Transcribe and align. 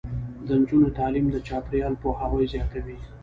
د 0.45 0.47
نجونو 0.59 0.87
تعلیم 0.99 1.25
د 1.31 1.35
چاپیریال 1.47 1.93
پوهاوي 2.01 2.45
زیاتوي. 2.53 2.97